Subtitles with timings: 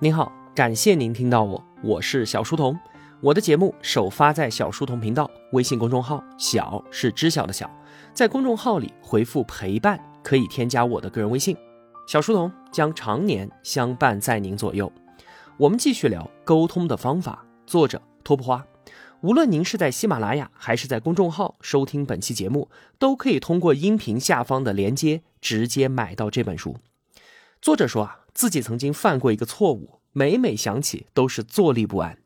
[0.00, 2.78] 您好，感谢您听到我，我是小书童。
[3.20, 7.68] 我的节目首发在小书童频道微信公众号，小是知晓的小，
[8.14, 11.56] 在公众号里回复陪伴，可以添加我的个人微信。
[12.06, 14.92] 小书童将常年相伴在您左右。
[15.56, 18.64] 我们继续聊沟通的方法，作者托布花。
[19.22, 22.70] 无论您是在喜马拉雅还是在公众号收听本期节目，
[23.00, 26.76] 都可以通过音频下方的连接直接买到这本书。
[27.60, 28.20] 作者说啊。
[28.38, 32.18] 自己曾经犯过一个错误，每每想起都是坐立不安。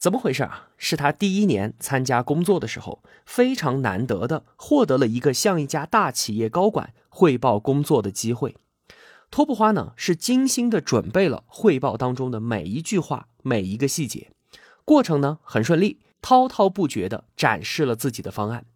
[0.00, 0.70] 怎么回事啊？
[0.76, 8.56] 是他第一年参加工作的时候，非常难得的获得了一个向一家大企业高管汇报工作的机会。
[9.30, 14.32] 托布花呢是精心的准备了汇报当中的每一句话、每一个细节，
[14.84, 18.66] 过程呢很顺利，滔滔不绝的展示了自己的方案。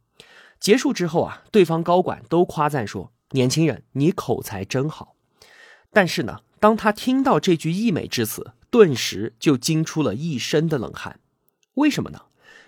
[0.61, 5.17] 结束之后啊，对方高管都夸赞说：“年轻人，你口才真好。”
[5.91, 6.43] 但是呢。
[6.61, 11.21] 当他听到这句溢美之词，顿时就惊出了一身的冷汗。
[11.75, 12.23] 为什么呢？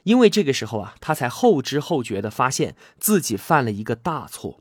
[0.04, 4.60] 因为这个时候啊，他才后知后觉地发现自己犯了一个大错。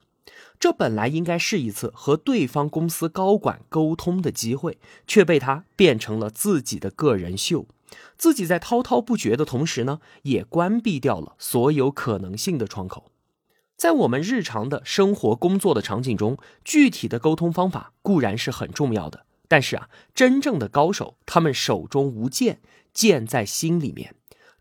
[0.59, 4.77] 这本来应该是一次和对方公司高管沟通的机会，
[5.07, 7.65] 却被他变成了自己的个人秀。
[8.17, 13.09] 自己在滔滔不绝的同时呢，也关闭掉了所有可能性的窗口。
[13.79, 19.25] 在我们日常的生活、工作的场景中，具体的沟通方法固然是很重要的。
[19.47, 22.59] 但是啊，真正的高手，他们手中无剑，
[22.93, 24.15] 剑在心里面。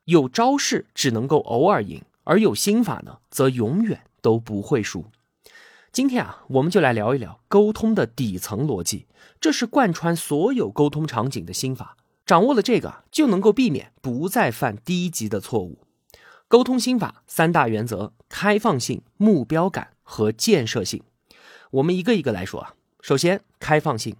[0.04, 5.06] 有招式只能够偶尔赢，而有心法呢，则永远都不会输。
[5.90, 9.06] 今天啊，我们就来聊一聊沟通的底层逻辑，
[9.40, 11.96] 这是贯穿所有沟通场景的心法。
[12.24, 15.80] 掌握了这个，就能够避免不再犯低级的错误。
[16.46, 21.02] 沟通心法三大原则：开放性、目标感和建设性。
[21.72, 22.74] 我们一个一个来说啊。
[23.00, 24.16] 首先，开放性。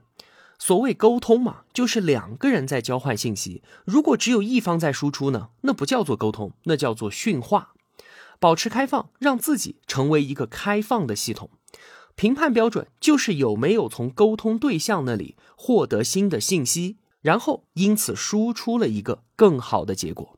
[0.59, 3.63] 所谓沟通嘛，就是两个人在交换信息。
[3.85, 7.73] 如果只有一方在输出呢，那不叫做沟通，那叫做驯化。
[8.41, 11.51] 保持开放，让自己成为一个开放的系统。
[12.15, 20.38] 评判标准就是有没有从沟通对象那里获得新的信息，然后因此输出了一个更好的结果。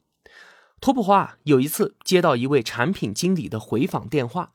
[0.81, 4.53] 托普花有一次接到一位产品经理的回访电话，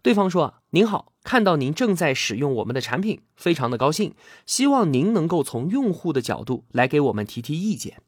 [0.00, 4.14] 对方说：“您好，看到您正在使用我们的产品，非常的高兴，
[4.46, 8.00] 希望您能够从用户的角度来给我们提提意见。”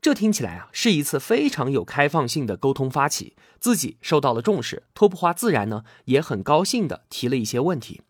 [0.00, 8.00] 这听起来啊是一次非常有开放性的沟通发起，自己受到了重视，托普花自然呢也很高兴的提了一些问题。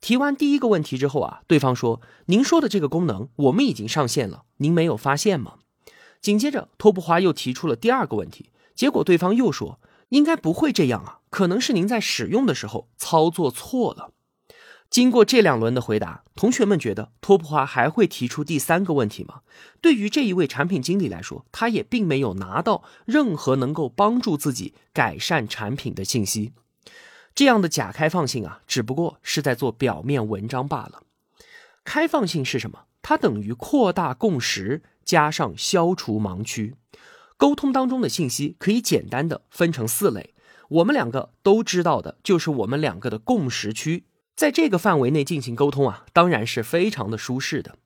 [0.00, 5.58] 提完第一个问题之后啊，对方说：“您说的这个功能我们已经上线了，您没有发现吗？”
[6.24, 14.10] 紧接着，托布华又提出了第二个问题，结果对方又说：“应该不会这样啊，可能是您在使用的时候操作错了。”
[14.88, 19.42] 经过这两轮的回答，同学们觉得托布华还会提出第三个问题吗？
[19.82, 26.54] 对于这一位产品经理来说，他也并没有拿到任何能够帮助自己改善产品的信息。
[27.34, 31.02] 这样的假开放性啊，只不过是在做表面文章罢了。
[31.84, 32.84] 开放性是什么？
[33.04, 34.82] 它等于扩大共识。
[35.04, 36.76] 加上消除盲区，
[37.36, 40.32] 沟通当中的信息可以简单的分成四类。
[40.66, 47.76] 我们两个都知道的就是我们两个的共识区，在这个范围内进行沟通啊，当然是非常的舒适的。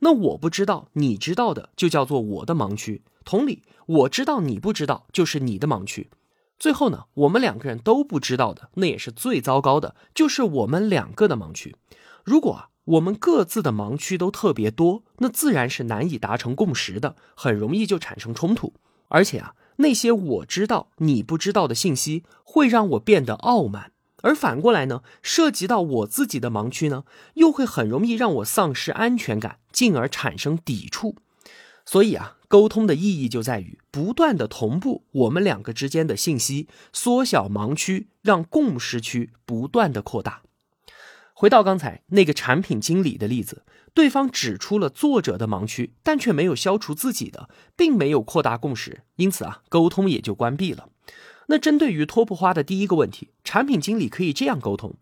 [0.00, 3.04] 那我不知道，你知道的就叫做我的盲区。
[3.24, 6.10] 同理，我知道你不知道，就是你的盲区。
[6.58, 11.76] 最后呢，我们两个人都不知道的，那也是最糟糕的，就是我们两个的盲区。
[12.24, 12.70] 如果啊。
[12.84, 18.74] 我们各自的盲区都特别多，那自然是难以达成共识的，很容易就产生冲突。
[19.08, 23.90] 而且啊，那些我知道你不知道的信息，会让我变得傲慢；
[24.22, 31.16] 而反过来呢，涉及到我自己的盲区呢，又会很容易让我丧失安全感，进而产生抵触。
[31.86, 40.42] 所以啊，沟通的意义就在于不断的同步我们两个之间的信息，缩小盲区，让共识区不断的扩大。
[41.44, 50.88] 回到刚才那个产品经理的例子，对方指出了作者的盲区，但却没有消除自己的，并没有扩大共识，因此啊，沟通也就关闭了。
[51.48, 54.94] 那针对于托布花的第一个问题，产品经理可以这样沟通：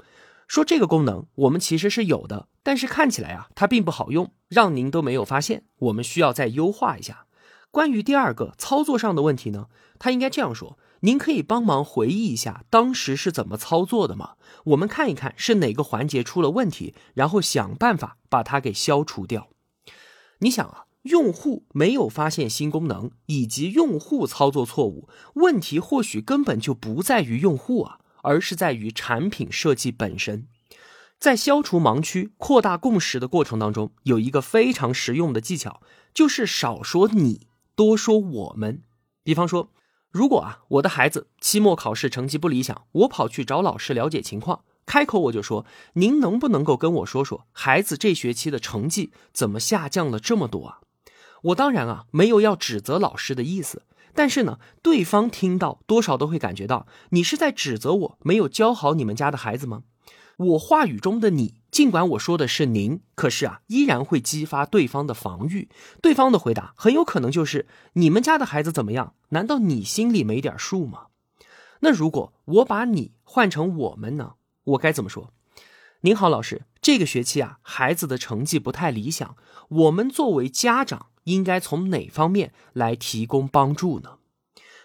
[0.48, 7.26] 说这个功能我们其实是有的，但是看起来啊，它并不好用，让您都没有发现，我们需要再优化一下。
[7.72, 9.66] 关于第二个操作上的问题呢，
[9.98, 10.78] 他应该这样说。
[11.00, 14.34] 您可以帮忙回忆一下当时是怎么操作的吗？
[14.66, 19.48] 我们看一看是哪个环节出了问题，然后想办法把它给消除掉。
[20.38, 30.46] 你想啊，用户没有发现新功能，以及用户操作错误，问题或许根本就不在于用户啊，而是在于产品设计本身。
[31.18, 35.80] 在消除盲区、扩大共识的过程当中，有一个非常实用的技巧，
[36.14, 38.82] 就是少说你，多说我们。
[39.22, 39.70] 比方说，
[40.10, 45.64] 如果啊，我的孩子期末考试成绩不理想，我跑去找老师了解情况，开口我就说
[45.94, 50.80] ：“您能不能够跟我说说，孩子这学期的成绩怎么下降了这么多啊？”
[51.44, 53.82] 我当然啊，没有要指责老师的意思，
[54.14, 59.84] 但是呢，对方听到多少都会感觉到你是在指责我没有教好你们家的孩子吗？
[60.36, 65.68] 我话语中的你，尽管我说的是您，可是啊，依然会激发对方的防御。
[66.00, 69.14] 对方的回答很有可能就是你们家的孩子怎么样？
[69.28, 71.06] 难道你心里没点数吗？
[71.80, 74.34] 那如果我把你换成我们呢？
[74.64, 75.32] 我该怎么说？
[76.00, 79.36] 您好，老师，这个学期啊，孩子的成绩不太理想，
[79.68, 84.18] 我们作为家长应该从哪方面来提供帮助呢？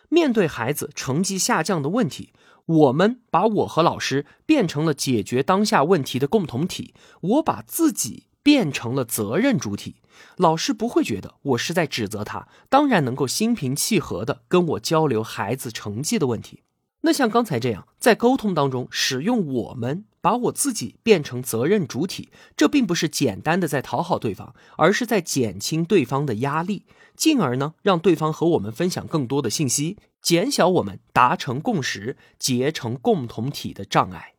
[0.10, 2.34] 面对孩子成绩下降的问题。
[2.68, 9.96] 我们把我和老师变成了解决当下问题的共同体，我把自己变成了责任主体，
[10.36, 16.64] 老师不会觉得我是在指责他，当然能够心平气和的跟我交流孩子成绩的问题。
[17.02, 20.06] 那像刚才这样，在沟通当中使用我们。
[20.22, 26.84] 把我自己变成责任主体，这并不是简单的在讨好对方，而是在减轻对方的压力，
[27.16, 34.34] 进而呢让对方和我们分享更多的信息，减小我们达成共识、结成共同体的障碍。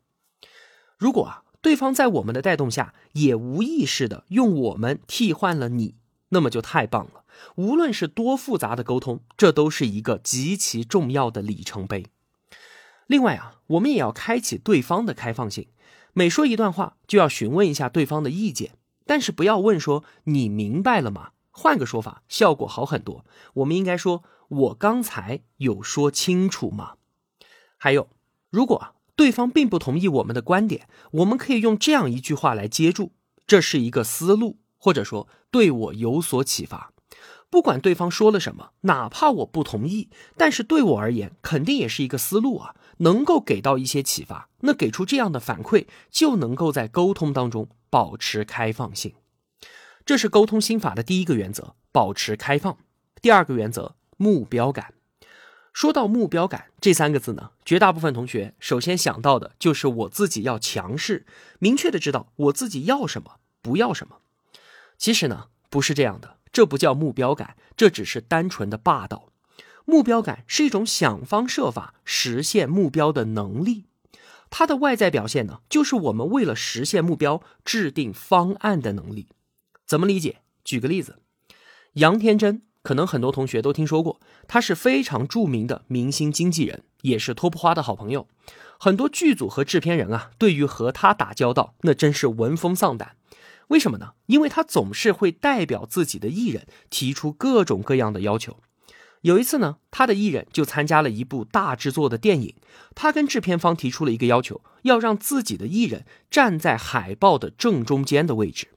[0.99, 5.97] 如果啊对方在我们的带动下也无意识的用我们替换了你，
[6.31, 7.25] 那么就太棒了。
[7.57, 12.07] 无论是多复杂的沟通，这都是一个极其重要的里程碑。
[13.09, 15.67] 另外啊，我们也要开启对方的开放性。
[16.13, 18.73] 每说一段话，就要询问一下对方的意见，
[19.07, 21.31] 但是不要问说你明白了吗？
[21.51, 23.25] 换个说法，效果好很多。
[23.55, 26.97] 我们应该说，我刚才有说清楚吗？
[27.79, 28.09] 还有，
[28.51, 33.13] 如果对方并不同意我们的观点，我们可以用这样一句话来接住，
[33.47, 36.93] 这是一个思路，或者说对我有所启发。
[37.51, 44.49] 不管对方说了什么，哪怕我不同意，但是对我而言，肯定也是一个思路啊，能够给到一些启发。
[44.61, 49.15] 那给出这样的反馈，就能够在沟通当中保持开放性。
[50.05, 52.77] 这是沟通心法的第一个原则：保持开放。
[53.23, 54.95] 第二个原则：目标感。
[55.73, 61.25] 说到目标感这三个字呢，绝大部分同学首先想到的就是我自己要强势，
[61.61, 64.17] 明确的知道我自己要什么，不要什么。
[64.97, 66.38] 其实呢，不是这样的。
[66.53, 69.29] 这不叫目标感，这只是单纯的霸道。
[69.85, 73.87] 目标感是一种想方设法实现目标的能力，
[74.51, 79.29] 它的外在表现呢，就是我们为了实现目标制定方案的能力。
[79.87, 80.43] 怎么理解？
[80.63, 81.21] 举个例子，
[81.95, 88.29] 杨天真，可能很多同学都听说过，他是非常著名的明星经纪人，也是托普花的好朋友。
[88.79, 93.17] 很多剧组和制片人啊，对于和他打交道，那真是闻风丧胆。
[93.69, 94.13] 为什么呢？
[94.27, 98.59] 因为他总是会代表自己的艺人提出各种各样的要求。
[99.23, 102.55] 有一次呢，他的艺人就参加了一部大制作的电影，
[102.95, 108.69] 他跟制片方提出了一个要求，要让自己的艺人站在海报的正中间的位置。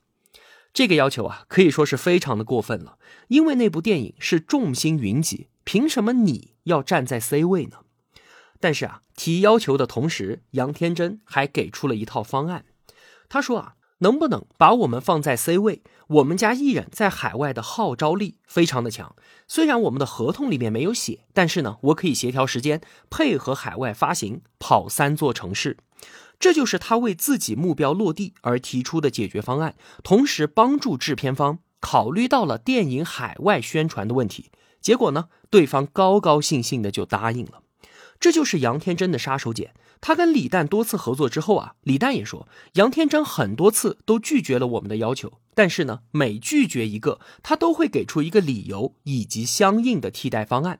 [0.73, 2.97] 这个要求啊，可以说是非常的过分了，
[3.27, 7.77] 因为那部电影是众星云集，凭什么你要站在 C 位呢？
[8.59, 12.65] 但是啊，提要求的同时，杨天真还给出了一套方案。
[13.29, 13.75] 他说啊。
[14.01, 15.81] 能不能把我们放在 C 位？
[16.07, 19.15] 我们家艺人在海外的号召力非常的强，
[19.47, 25.77] 虽然我们的合同里面没有写，但是呢，我可以协调时间，配合海外发行，跑三座城市。
[26.39, 34.51] 这就是他为自己目标落地而提出的解决方案，同时帮助制片方考虑到了电影海外宣传的问题。
[34.81, 37.61] 结果呢，对方高高兴兴的就答应了。
[38.19, 39.69] 这就是杨天真的杀手锏。
[40.01, 50.79] 他跟李诞多次合作之后啊，李诞也说杨天真很多次都拒绝了我们的要求，但是呢，每拒绝一个，他都会给出一个理由以及相应的替代方案。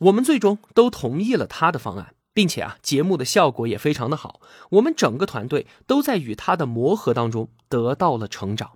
[0.00, 4.40] 我们最终都同意了他的方案，并且啊，节目的效果也非常的好。
[4.72, 8.72] 我们整个团队都在与他的磨合当中得到了成长。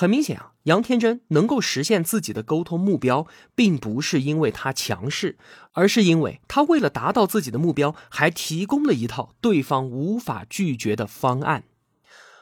[0.00, 5.36] 很明显啊，杨天真能够实现自己的沟通目标，并不是因为他强势，
[5.72, 11.64] 而是因为他为了达到自己的目标，还提供了一套对方无法拒绝的方案。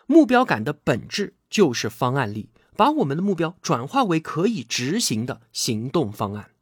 [0.06, 6.52] 目标感的本质就是方案力，把我们的目标转化为可以执行的行动方案。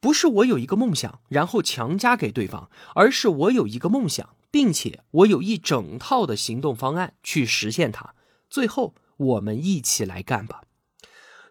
[0.00, 8.16] 不是我有一个梦想，然后强加给对方，而是我有一个梦想，并且我有一整套的行动方案去实现它，
[8.50, 8.96] 最后。
[9.16, 10.62] 我们一起来干吧。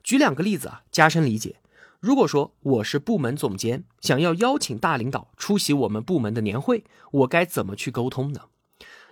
[0.03, 1.57] 举两个例子啊，加深理解。
[1.99, 8.41] 如果说我是部门总监，想要邀请大领导出席我们部门的年会，我该怎么去沟通呢？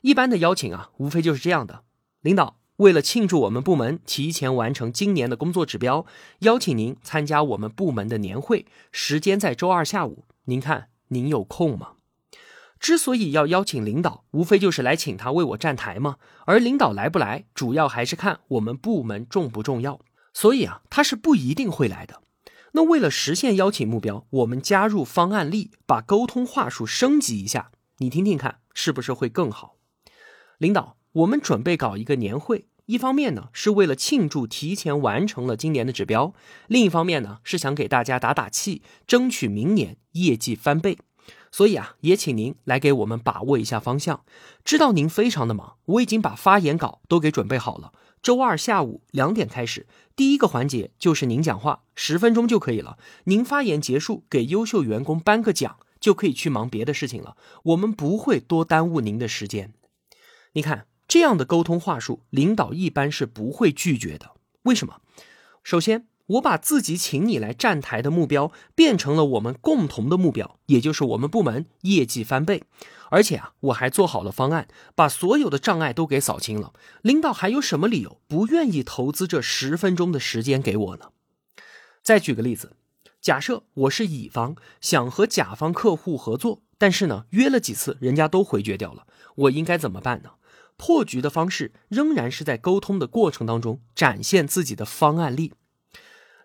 [0.02, 1.84] 一般的邀请啊，无非就是这样的：
[2.20, 6.06] 领导为了庆祝我们部门提前完成今年的工作指标，
[6.40, 10.26] 邀请您参加我们部门的年会，时间在周二下午。
[10.46, 11.94] 您看，您有空吗？
[12.82, 16.16] 之所以要邀请领导，无非就是来请他为我站台嘛。
[16.46, 20.02] 而领导来不来，主要还是看我们部门重不重要。
[20.34, 22.24] 所以啊，他是不一定会来的。
[22.72, 27.70] 那为了实现邀请目标，我们加入方案例，把沟通话术升级一下，
[28.00, 29.76] 你听听看，是不是会更好？
[30.58, 36.34] 领导，我们准备搞一个年会，一方面呢是为了庆祝提前完成了今年的指标，
[36.68, 40.98] 另一方面呢是想给大家打打气，争取明年业绩翻倍。
[41.52, 44.24] 所以啊，也请您来给我们把握一下方向。
[44.64, 47.92] 知道您非常的忙，我已经把发言稿都给准备好了。
[48.22, 52.98] 周二下午两点开始，第一个环节就是您讲话，十分钟就可以了。
[53.26, 57.36] 您发言结束，给优秀员工颁个奖，就可以去忙别的事情了。
[57.64, 59.74] 我们不会多耽误您的时间。
[60.54, 64.34] 你看这样的沟通话术，领导一般是不会拒绝的。
[64.64, 65.02] 为什么？
[65.64, 66.11] 首先。
[66.32, 72.64] 我把自己请你来站台的目标变成了我们共同的目标，也就是我们部门业绩翻倍。
[73.10, 76.72] 而且啊，我还做好了方案，把所有的障碍都给扫清了。
[77.02, 81.08] 领导还有什么理由不愿意投资这十分钟的时间给我呢？
[82.02, 82.78] 再举个例子，
[83.20, 90.32] 假设我是乙方，想和甲方客户合作，但是呢，约了几次，人家都回绝掉了，我应该怎么办呢？
[90.78, 95.54] 破局的方式仍然是在沟通的过程当中展现自己的方案力。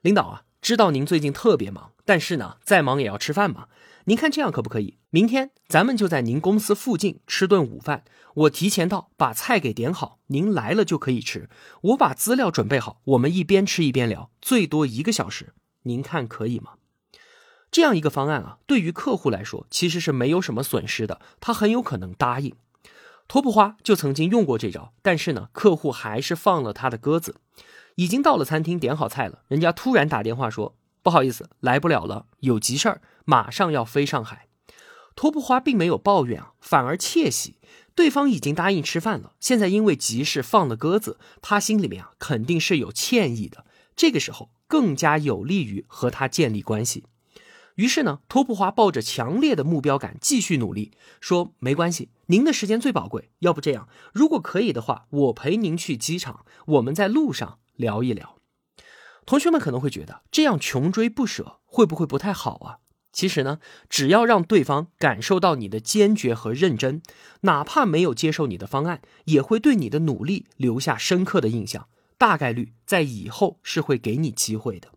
[0.03, 3.69] 领导啊，知道您最近特别忙，但是呢，再忙也要吃饭嘛。
[4.05, 4.99] 您看这样可不可以？
[5.11, 11.49] 明天咱们就在您公司附近吃顿午饭，我提前到，把菜给点好，您来了就可以吃。
[11.81, 16.75] 我把资料准备好，我们一边吃一边聊，最多一个小时，您看可以吗？
[17.73, 22.55] 这样一个方案啊，对于客户来说其实是没有什么损失的，他很有可能答应。
[23.27, 27.41] 托普花就曾经用过这招，但是呢，客户还是放了他的鸽子。
[27.97, 29.43] 已经到了餐厅，点好菜了。
[29.49, 34.47] 人家突然打电话说：“不好意思，来不了了，有急事儿，马上要飞上海。”
[35.17, 37.59] 托布花并没有抱怨啊，反而窃喜。
[37.95, 43.65] 对方已经答应吃饭了，现在因为急事放了鸽子，他心里面啊肯定是有歉意的。
[43.97, 47.05] 这个时候更加有利于和他建立关系。
[47.77, 53.31] 于是呢，托布花抱着强烈的目标感继续努力，说：“没关系，您的时间最宝贵。
[53.39, 58.37] 要不这样，如果可以的话，我陪您去机场，我们在路上。”聊一聊，
[59.25, 62.79] 同学们可能会觉得这样穷追不舍会不会不太好啊？
[63.13, 67.01] 其实呢，只要让对方感受到你的坚决和认真，
[67.41, 74.91] 哪怕没有接受你的方案，也会对你的努力留下深刻的印象，大概率在以后是会给你机会的。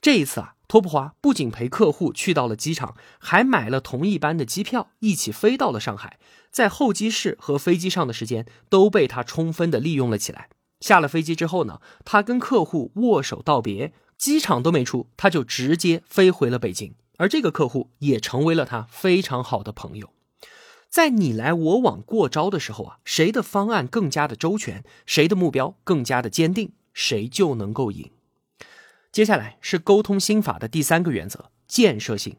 [0.00, 6.18] 这一次啊，托普华不仅陪客户去到了机场，还买了同一班的机票，一起飞到了上海，
[6.50, 10.48] 在候机室和飞机上的时间都被他充分的利用了起来。
[10.80, 16.94] 下了飞机之后呢，他跟客户握手道别，机场都没出，他就直接飞回了北京。
[17.16, 20.10] 而这个客户也成为了他非常好的朋友。
[20.88, 28.10] 在你来我往过招的时候啊，谁的方案更加的周全，谁的目标更加的坚定，谁就能够赢。
[29.10, 32.36] 接下来是沟通心法的第三个原则：建设性。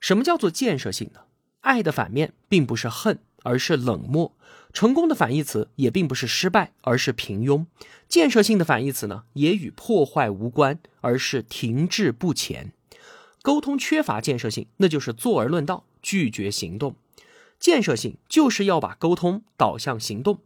[0.00, 1.22] 什么叫做建设性呢？
[1.60, 4.34] 爱的反面并不是恨，而是冷漠。
[4.72, 7.66] 成功的反义词也并不是失败，而是平庸；
[8.08, 12.72] 建设性的反义词呢，也与破坏无关，而是停滞不前。
[13.42, 16.96] 沟通缺乏建设性，那就是坐而论道，拒绝行动。
[17.58, 20.40] 建设性就是要把沟通导向行动，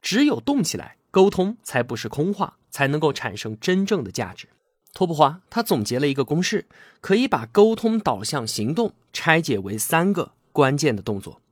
[0.00, 4.48] 只有动起来，沟通才不是空话，才能够产生真正的价值。
[4.94, 6.66] 托普华他总结了一个公式，
[7.00, 11.42] 可以把沟通导向行动拆解为三个关键的动作。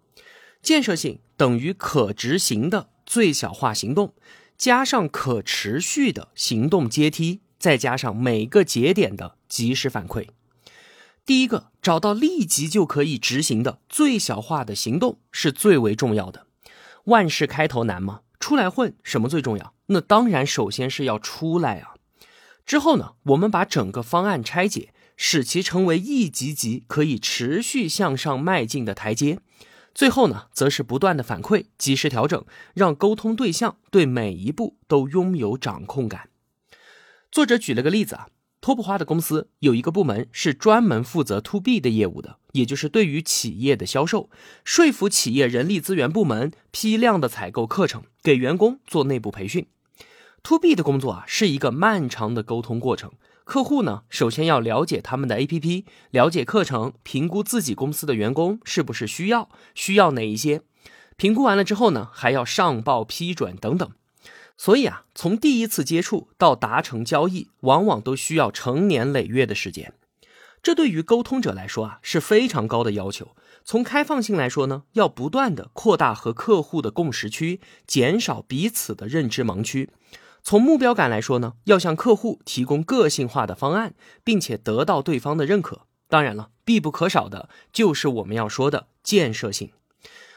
[0.64, 4.14] 建设性等于可执行的最小化行动，
[4.56, 10.28] 加上可持续的行动阶梯，再加上每个节点的及时反馈。
[11.26, 16.46] 第一个，找到立即就可以执行的最小化的行动是最为重要的。
[17.04, 18.22] 万事开头难吗？
[18.40, 19.74] 出来混，什么最重要？
[19.86, 21.94] 那当然，首先是要出来啊。
[22.64, 29.38] 之后呢，我们把整个方案拆解，使其成为一级级可以持续向上迈进的台阶。
[29.94, 36.28] 最后呢，则是不断的反馈，及时调整，让沟通对象对每一步都拥有掌控感。
[37.30, 38.26] 作者举了个例子啊，
[38.60, 44.28] 托普花的公司有一个部门是专门负责 to B 的业务的，也就是对于企业的销售，
[44.64, 49.66] 说服企业人力资源部门批量的采购课程，给员工做内部培训。
[50.42, 53.12] to B 的工作啊，是一个漫长的沟通过程。
[53.44, 60.62] 客户呢，首先要了解他们的 APP，了解课程，评估自己公司的员工是不是需要，需要哪一些。
[61.16, 63.88] 评估完了之后呢，还要上报批准等等。
[64.56, 69.92] 所以啊，从第一次接触到达成交易，往往都需要成年累月的时间。
[70.62, 73.36] 这对于沟通者来说啊，是非常高的要求。
[73.62, 79.90] 从开放性来说呢，要不断的扩大和客户的共识区，减少彼此的认知盲区。
[80.44, 85.86] 从目标感来说呢，要向客户提供个性化的方案，并且得到对方的认可。
[86.06, 89.72] 当然了，必不可少的就是我们要说的建设性。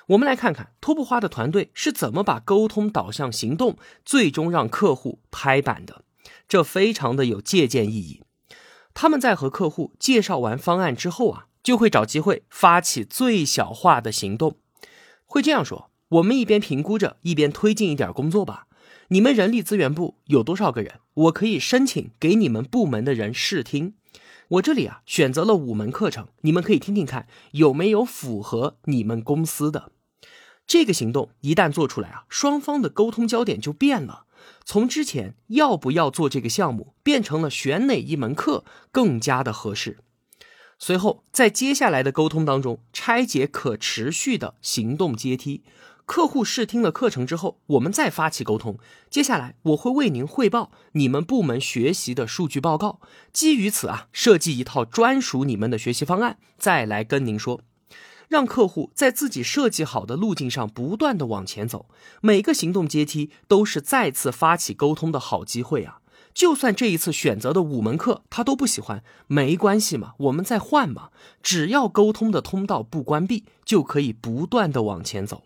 [0.07, 6.05] 我们来看看托布花的团队是怎么把沟通导向行动，最终让客户拍板的。
[6.47, 8.23] 这非常的有借鉴意义。
[8.93, 14.55] 他们在和客户介绍完方案之后啊，就会找机会发起最小化的行动，
[15.25, 18.66] 会这样说：我们一边评估着，一边推进一点工作吧。
[19.09, 20.99] 你们人力资源部有多少个人？
[21.13, 23.93] 我可以申请给你们部门的人试听。
[24.49, 29.93] 我这里啊选择了五门课程，你们可以听听看有没有符合你们公司的。
[30.65, 34.25] 这个行动一旦做出来啊，双方的沟通焦点就变了，
[34.65, 39.99] 从之前要不要做这个项目，变成了选哪一门课更加的合适。
[40.77, 45.63] 随后在接下来的沟通当中，拆解可持续的行动阶梯。
[46.07, 48.79] 客户试听了课程之后，我们再发起沟通。
[49.09, 53.01] 接下来我会为您汇报你们部门学习的数据报告，
[53.33, 57.59] 基于此啊，设计一套专属你们的学习方案，再来跟您说，
[58.29, 61.87] 让客户在自己设计好的路径上不断的往前走。
[62.21, 65.99] 每个行动阶梯都是再次发起沟通的好机会啊！
[66.33, 71.09] 就算这一次选择的五门课他都不喜欢，没关系嘛，我们再换嘛。
[71.43, 75.43] 只要沟通的通道不关闭，就可以不断的往前走。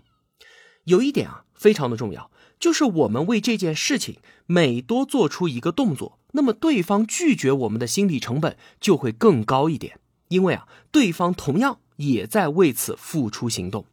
[0.85, 13.85] 有一点啊，非常的重要，就是我们为这件事情每多做出一个动作，那么对方拒绝我们的心理成本就会更高一点，因为啊，对方同样也在为此付出行动。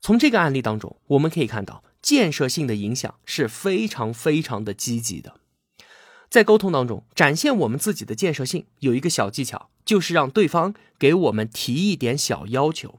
[0.00, 5.40] 从这个案例当中，我们可以看到建设性的影响是非常非常的积极的。
[6.28, 12.98] 在沟通当中展现我们自己的建设性，有一个小技巧，就是让对方给我们提一点小要求。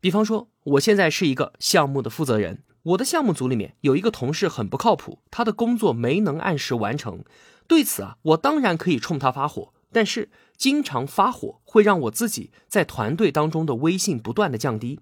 [0.00, 7.24] 比方说，我现在是一个项目的负责人，我的项目组里面有一个同事很不靠谱，他的工作没能按时完成。
[7.66, 15.00] 对此啊，我当然可以冲他发火，但是经常发火会让我自己在团队当中的威信不断的降低。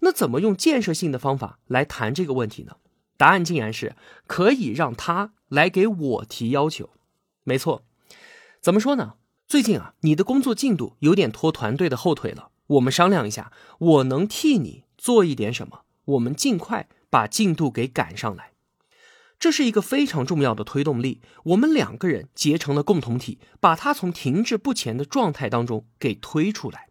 [0.00, 2.76] 那怎么用建设性的方法来谈这个问题呢？
[3.16, 3.94] 答案竟然是
[4.26, 6.90] 可以让他来给我提要求。
[7.44, 7.82] 没错，
[8.60, 9.14] 怎么说呢？
[9.46, 12.48] 最近啊，你的工作进度有点拖团队的后腿了。
[12.66, 15.82] 我们商量一下，我能替你做一点什么？
[16.06, 18.52] 我们尽快把进度给赶上来。
[19.38, 21.20] 这是一个非常重要的推动力。
[21.44, 26.88] 我们两个人结成了共同体，把它从停滞不前的状态当中给推出来。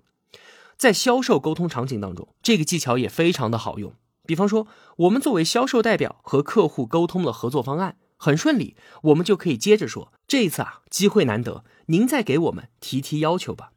[0.78, 3.96] 在销售沟通场景当中，这个技巧也非常的好用。
[4.28, 13.72] 比方说，我们作为销售代表和客户沟通了合作方案，很顺利，我们就可以接着说：这一次啊，机会难得，您再给我们提提要求吧。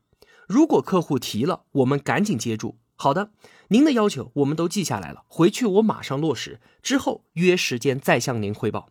[0.47, 2.77] 如果客户提了，我们赶紧接住。
[2.97, 3.31] 好的，
[3.69, 6.61] 您的要求我们都记下来了，回去我马上落实。
[6.83, 8.89] 之后约时间再向您汇报。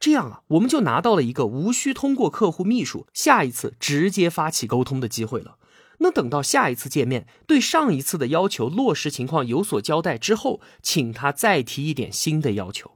[0.00, 5.56] 这样啊，我们就拿到了一个无需通过客户秘书，下一次直接发起沟通的机会了。
[5.98, 12.92] 那等到下一次见面，对上一次的要求落实情况有所交代之后，请他再提一点新的要求。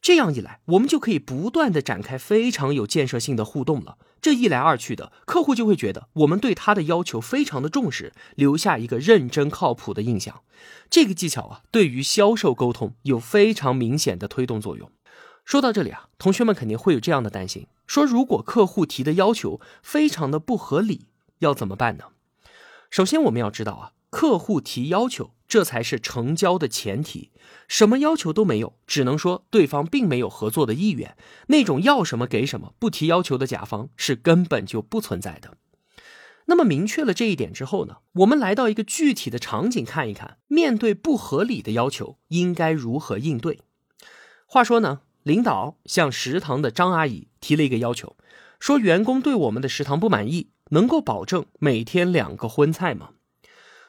[0.00, 3.96] 这样一来，我们就可以不断的展开非常有建设性的互动了。
[4.22, 10.42] 这一来二去的，客户就会觉得我们对他的要求非常的重视，留下一个认真靠谱的印象。
[10.88, 14.90] 这个技巧啊，对于销售沟通有非常明显的推动作用。
[15.44, 21.06] 说到这里啊，同学们肯定会有这样的担心：说如果客户提的要求非常的不合理，
[21.40, 22.04] 要怎么办呢？
[22.88, 23.92] 首先我们要知道啊。
[24.08, 27.30] 客户提要求，这才是成交的前提。
[27.68, 31.14] 什么要求都没有，只能说对方并没有合作的意愿。
[31.48, 35.58] 那种要什么给什么、不提要求的甲方是根本就不存在的。
[36.46, 43.58] 那么明确了这一点之后呢，我们来到一个具体的场景看一看，面对不合理的要求应该如何应对。
[44.46, 48.16] 话说呢，领导向食堂的张阿姨提了一个要求，
[48.58, 53.10] 说员工对我们的食堂不满意，能够保证每天两个荤菜吗？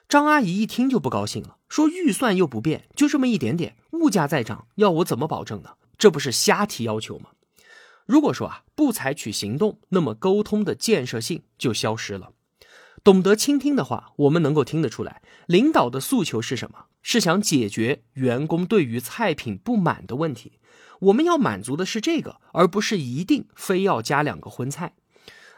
[0.07, 5.71] 张阿姨一听就不高兴了，说：“预算又不变，就这么一点点，物价在涨，要我怎么保证呢？
[5.97, 7.29] 这不是瞎提要求吗？”
[8.05, 12.33] 如果说啊不采取行动，那么沟通的建设性就消失了。
[13.03, 16.85] 懂得倾听的话，我们能够听得出来，领导的诉求是什么？
[17.01, 20.59] 是想解决员工对于菜品不满的问题。
[20.99, 24.93] 我们要满足的是这个，而不是一定非要加两个荤菜。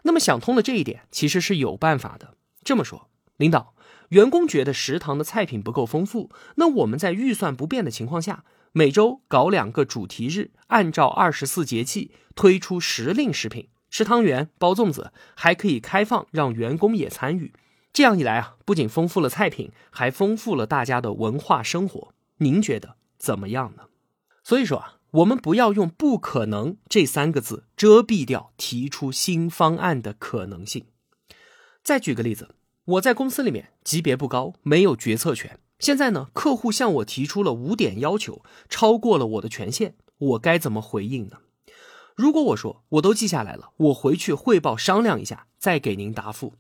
[0.04, 2.36] 那么想通了这一点，其实是有办法的。
[2.64, 3.75] 这么说，领导。
[4.10, 17.54] 员工觉得食堂的菜品不够丰富，那我们在预算不变的情况下，每周搞两个主题日，按照二十四节气推出时令食品，吃汤圆、包粽子，还可以开放让员工也参与。
[17.92, 22.14] 这样一来啊，不仅丰富了菜品，还丰富了大家的文化生活。
[22.40, 23.84] 您觉得怎么样呢？
[24.44, 30.88] 所以说啊，我们不要用“不可能”这三个字遮蔽掉提出新方案的可能性。
[31.82, 32.56] 再举个例子，
[32.86, 35.60] 我在公司里面级别不高，没有决策权。
[35.80, 41.38] 现在呢，客户向我提出了五点要求，超过了我的权限，我该怎么回应呢？
[42.16, 46.54] 如果我说我都记下来了，我回去汇报商量一下，再给您答复，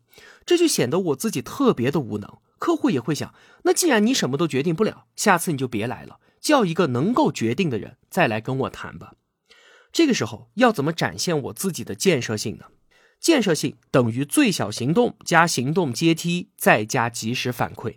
[0.46, 2.40] 这就显得我自己特别的无能。
[2.58, 3.34] 客户也会想，
[3.64, 9.14] 那既然你什么都决定不了，下次你就别来了，叫一个能够决定的人再来跟我谈吧。
[9.92, 12.66] 这个时候要怎么展现我自己的建设性呢？
[13.26, 17.96] 建设性等于最小行动加行动阶梯再加及时反馈。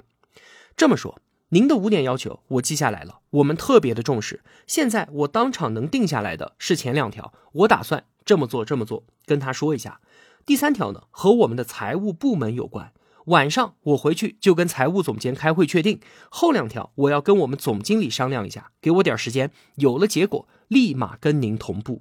[0.75, 4.43] 这么说，您的五点要求我记下来了，我们特别的重视。
[4.67, 10.01] 现在我当场能定下来的是前两条，我打算这么做这么做，跟他说一下。
[10.47, 12.95] 第三条呢，和我们的财务部门有关，
[13.27, 16.01] 晚上我回去就跟财务总监开会确定。
[16.31, 22.01] 后两条我要跟我们总经理商量一下，给我点时间，有了结果立马跟您同步。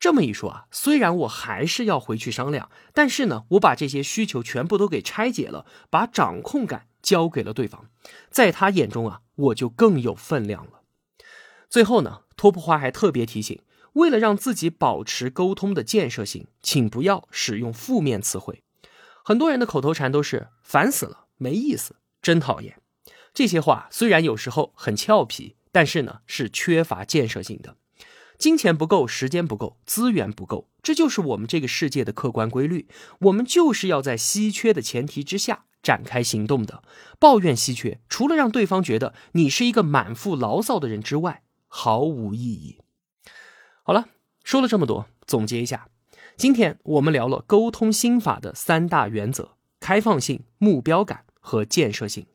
[0.00, 7.90] 这么一说啊，虽然我还是要回去商量，但是呢，我把这些需求全部都给拆解了，把掌控感交给了对方，
[8.30, 10.82] 在他眼中啊，我就更有分量了。
[11.68, 13.60] 最后呢，托普花还特别提醒，
[13.94, 18.62] 为了让自己保持沟通的建设性，请不要使用负面词汇。
[19.24, 22.80] 很多人的口头禅都是“烦死了”“没意思”“真讨厌”，
[23.34, 27.76] 这些话虽然有时候很俏皮，但是呢，是缺乏建设性的。
[28.38, 32.86] 金钱不够，时间不够，资源不够，这就是我们这个世界的客观规律。
[33.22, 36.84] 我们就是要在稀缺的前提之下展开行动的。
[37.18, 42.78] 抱怨稀缺，除了让对方觉得你是一个满腹牢骚的人之外，毫无意义。
[43.82, 44.06] 好了，
[44.44, 45.88] 说了这么多，总结一下，
[46.36, 52.26] 今天我们聊了沟通心法的三大原则：开放性、目标感和建设性。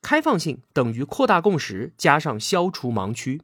[0.00, 3.40] 开放性等于扩大共识加上消除盲区。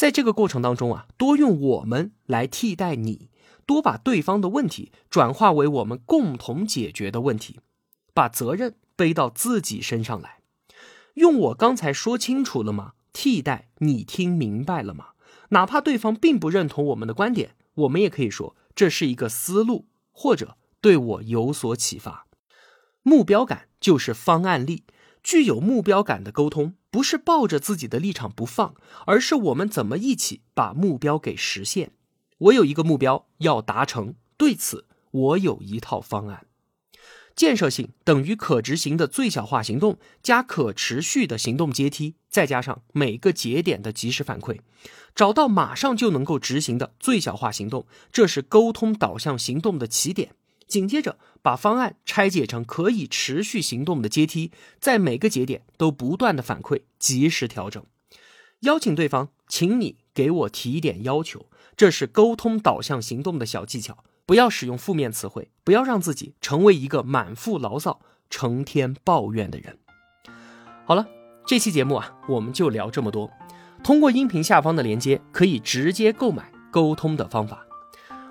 [0.00, 3.28] 在这个过程当中啊，多用我们来替代你，
[3.66, 7.60] 多把对方的问题转化为我们共同解决的问题，
[8.14, 10.38] 把责任背到自己身上来。
[11.16, 12.94] 用我刚才说清楚了吗？
[13.12, 15.08] 替代你听明白了吗？
[15.50, 22.26] 哪怕对方并不认同我们的观点，我们也可以说这是一个思路，或者对我有所启发。
[23.02, 24.84] 目标感就是方案力。
[25.22, 28.74] 具有目标感的沟通，不是抱着自己的立场不放，
[29.06, 31.92] 而是我们怎么一起把目标给实现。
[32.38, 36.46] 我有一个目标要达成，对此我有一套方案。
[37.36, 44.58] 建设性等于可执行的最小化行动，加可持续的行动阶梯，再加上每个节点的及时反馈，
[45.14, 50.34] 找到马上就能够执行的最小化行动，这是沟通导向行动的起点。
[50.70, 57.84] 紧接着，把方案拆解成可以持续行动的阶梯，在每个节点都不断的反馈，及时调整。
[58.60, 64.04] 邀请对方，请你给我提一点要求，这是沟通导向行动的小技巧。
[64.24, 69.76] 不要使用负面词汇，不要让自己成为一个满腹牢骚、成天抱怨的人。
[70.86, 71.08] 好了，
[71.44, 73.28] 这期节目啊，我们就聊这么多。
[73.82, 77.66] 通过音频下方的链接，可以直接购买沟通的方法。